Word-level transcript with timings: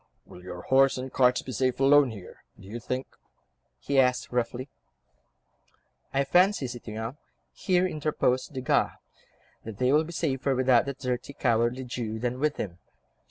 "Will 0.25 0.41
your 0.43 0.63
horse 0.63 0.97
and 0.97 1.13
cart 1.13 1.39
be 1.45 1.51
safe 1.51 1.79
alone, 1.79 2.09
here, 2.09 2.43
do 2.59 2.65
you 2.67 2.79
think?" 2.79 3.05
he 3.77 3.99
asked 3.99 4.31
roughly. 4.31 4.67
"I 6.11 6.23
fancy, 6.23 6.65
citoyen," 6.65 7.17
here 7.53 7.85
interposed 7.85 8.51
Desgas, 8.55 8.93
"that 9.63 9.77
they 9.77 9.91
will 9.93 10.03
be 10.03 10.11
safer 10.11 10.55
without 10.55 10.87
that 10.87 10.97
dirty, 10.97 11.33
cowardly 11.33 11.83
Jew 11.83 12.17
than 12.17 12.39
with 12.39 12.57
him. 12.57 12.79